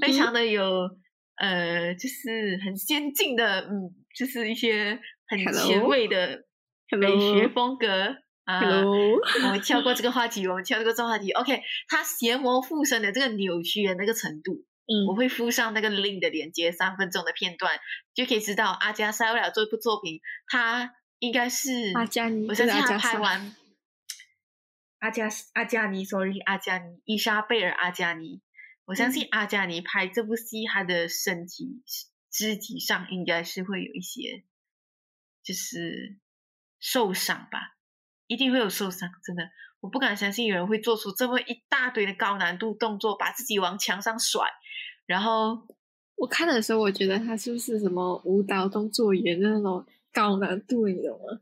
[0.00, 0.90] 非常的有
[1.36, 6.44] 呃，就是很先进的嗯，就是一些很前卫的
[6.98, 8.60] 美学风格啊。
[8.84, 11.30] 我们跳过这个话题，我们跳过这个话题。
[11.32, 14.64] OK，他邪魔附身的这个扭曲的那个程度。
[15.06, 17.78] 我会附上那个 link 的连接，三分钟的片段
[18.14, 22.48] 就可以知道阿加莎为了做一部作品，他应该是阿加尼。
[22.48, 23.54] 我相信他拍完
[25.00, 28.40] 阿加阿加尼，sorry，阿加尼伊莎贝尔阿加尼。
[28.86, 31.82] 我相信阿加尼拍这部戏，他的身体
[32.30, 34.44] 肢体上应该是会有一些
[35.42, 36.16] 就是
[36.80, 37.76] 受伤吧，
[38.26, 39.10] 一定会有受伤。
[39.22, 39.50] 真的，
[39.80, 44.48] 我不敢相信有人会做出这么一大堆的高难度动作，把自己往墙上甩。
[45.08, 45.66] 然后
[46.16, 51.40] 我看的时候，我觉得他是不是什么舞蹈动作演的那种高难度，你懂吗？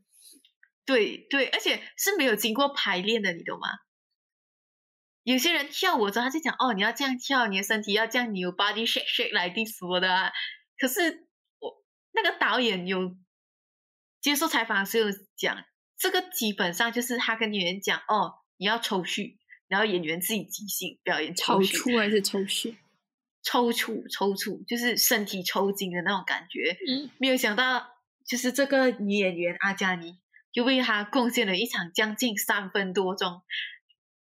[0.85, 3.67] 对对，而且是没有经过排练的，你懂吗？
[5.25, 10.33] 有些人跳舞之后，他就讲哦，你要这样跳，你的身体要这样扭，body shake shake 来地什么的。
[10.79, 11.27] 可是
[11.59, 13.17] 我那个导演有
[14.21, 15.65] 接受采访的时候讲，
[15.99, 22.77] 这个基本上就是他跟演员讲哦，你要抽蓄，然后演员自己即兴表演抽蓄，搐还是抽蓄？
[23.47, 26.77] 抽搐，抽搐就是身体抽筋的那种感觉。
[26.89, 27.87] 嗯，没有想到，
[28.25, 30.19] 就是这个女演员阿加妮
[30.51, 33.43] 就为他贡献了一场将近三分多钟，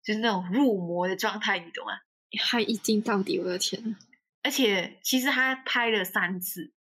[0.04, 1.94] 就是那种入魔的状态，你懂吗？
[2.38, 3.96] 还一镜到底，我的天呐！
[4.44, 6.74] 而且其实他拍了三次，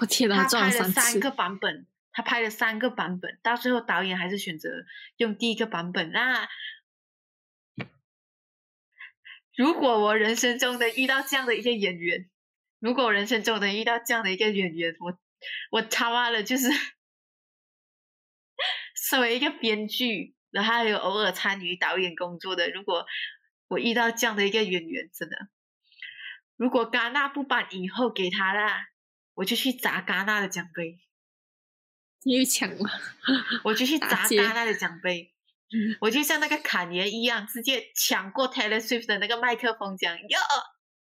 [0.00, 4.68] 我天呐，他拍了三次，三个版本，他拍了三个版本，到最后导演还是选择
[5.16, 6.10] 用第一个版本。
[6.10, 6.48] 那
[9.56, 12.28] 如果我人生中能遇到这样的一个演员，
[12.78, 15.18] 如果我人生中能遇到这样的一个演员，我
[15.70, 16.68] 我他妈的就是
[18.94, 23.06] 身为一个编剧，然后还有偶尔参与导演工作的，如果
[23.68, 25.48] 我遇到这样的一个演员，真的，
[26.56, 28.88] 如果戛纳不颁影后给他啦，
[29.34, 31.00] 我就去砸戛纳的奖杯，
[32.24, 32.90] 你又抢了，
[33.64, 35.32] 我就去砸 戛纳的奖杯。
[36.00, 40.38] 我就像那个侃爷一样，直接抢过 Taylor Swift 的那个麦克风讲哟，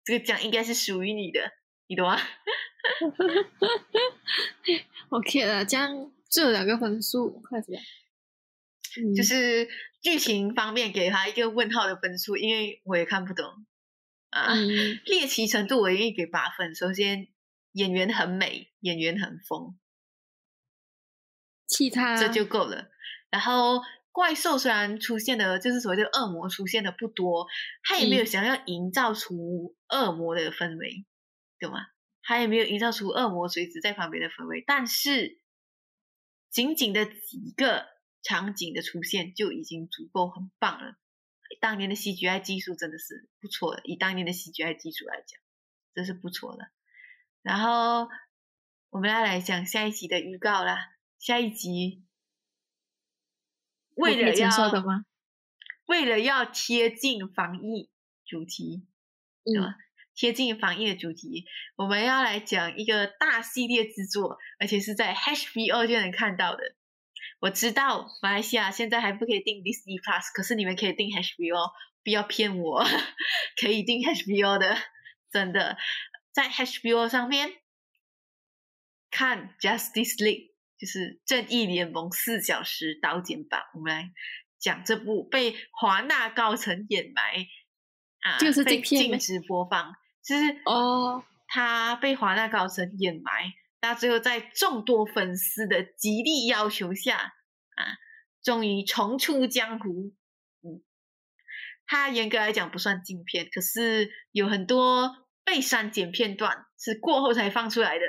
[0.04, 1.52] 这个奖应该是属于你的，
[1.88, 2.20] 你懂吗？
[5.10, 7.82] OK 了，这样就有两个分数，快点。
[8.98, 9.70] 嗯，就是
[10.02, 13.66] 剧情方面给他一个问号的分数，因为我也看不懂
[14.32, 14.54] 啊。
[14.54, 14.68] 嗯，
[15.06, 16.76] 猎奇程度我愿意给八分。
[16.76, 17.30] 首先，
[17.72, 19.78] 演员很美，演员很疯，
[21.68, 22.90] 其他这就够了。
[23.30, 23.82] 然后
[24.12, 27.48] 怪兽虽然出现的，就是所谓的恶魔出现的不多，
[27.84, 31.06] 他也没有想要营造出恶魔的氛围，
[31.60, 31.88] 懂吗？
[32.24, 35.40] 他也没有营造出恶魔随时在旁边的氛围，但是
[36.50, 37.88] 仅仅的几个
[38.22, 40.98] 场景的出现就已经足够很棒了。
[41.60, 45.40] 当年的 CGI 技术真的是不错的，以当年的 CGI 技术来讲，
[45.96, 46.70] 真是不错的。
[47.42, 48.08] 然后
[48.90, 50.78] 我们要来讲下一集的预告啦，
[51.18, 52.06] 下一集
[53.96, 54.50] 为了要
[54.84, 55.06] 吗？
[55.86, 57.90] 为了要贴近防疫
[58.26, 58.86] 主题，
[59.44, 59.76] 对嗯吧？
[60.14, 66.76] 贴近防疫的主题，我们要来讲一个大系列制作，而且是在 HBO 就能看到的。
[67.40, 71.72] 我知道马来西亚现在还不可以订 Disney Plus，可是你们可以订 HBO，
[72.04, 72.84] 不要骗我，
[73.60, 74.78] 可以订 HBO 的，
[75.32, 75.78] 真的
[76.32, 77.54] 在 HBO 上面
[79.10, 80.51] 看 Justice League，
[80.82, 83.62] 就是正义联盟四小时刀剪版。
[83.76, 84.12] 我们来
[84.58, 87.46] 讲这部被华纳高层掩埋
[88.22, 89.94] 啊，就是被禁片禁止播放，
[90.26, 97.18] 就是哦，他被华纳高层掩埋，那最后在众多粉丝的极力要求下，
[97.76, 97.86] 啊，
[98.42, 100.16] 终于重出江湖。
[100.64, 100.82] 嗯，
[101.86, 108.06] 它严格来讲不算禁片，可是有很多被删减片段是过后才放出来的。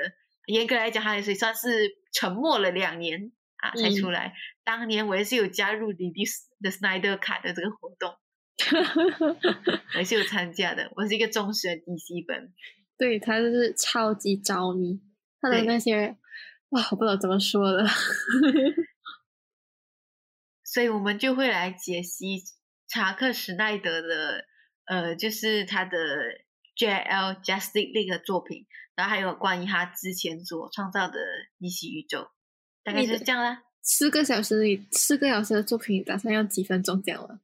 [0.47, 4.33] 严格来讲，它也是算是沉默了两年啊才出来。
[4.63, 8.15] 当年我也是有加入李迪斯的 Snyder 卡的这个活动，
[9.95, 10.89] 我也是有参加的。
[10.95, 12.53] 我是一个忠实的 DC 粉。
[12.95, 15.01] 对他就是超级着迷，
[15.41, 16.15] 他的那些
[16.69, 17.85] 哇，我不知道怎么说了。
[20.63, 22.41] 所以我们就会来解析
[22.87, 24.45] 查克·史奈德的，
[24.85, 25.97] 呃，就是他的
[26.75, 28.65] JL Justice League 的作品，
[28.95, 31.19] 然后还有关于他之前所创造的
[31.57, 32.31] 逆袭宇宙，
[32.83, 33.63] 大概就是这样啦。
[33.81, 37.39] 四个小时里，四个小时的作品，打算用几分钟讲完？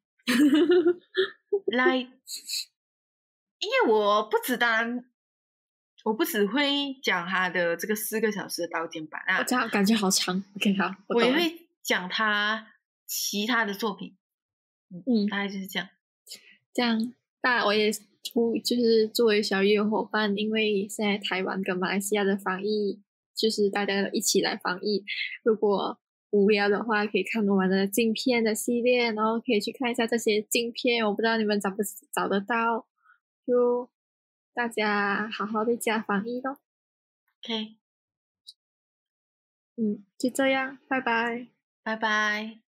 [1.67, 1.97] 来，
[3.59, 5.05] 因为我不只单，
[6.05, 10.43] 我不只会讲他的这个四个小时的刀剑版啊我，这样感觉好长。
[10.55, 11.17] OK，好，我。
[11.17, 12.73] 我也会讲他
[13.05, 14.15] 其他的作品，
[14.89, 15.89] 嗯，大概就是这样。
[16.73, 17.91] 这样，大我也
[18.31, 23.01] 出就是作为小业伙伴，因为现在台湾跟马来西亚的防疫，
[23.35, 25.03] 就是大家一起来防疫。
[25.43, 25.99] 如果
[26.31, 31.05] 无聊的话，可以看我们的镜片的系列，然后可以去看一下这些镜片。
[31.05, 31.77] 我不知道你们找不
[32.13, 32.85] 找得到，
[33.45, 33.89] 就
[34.53, 36.59] 大家好好的家防疫咯。
[37.43, 37.75] OK，
[39.77, 41.47] 嗯，就这样，拜拜。
[41.81, 42.68] 拜拜。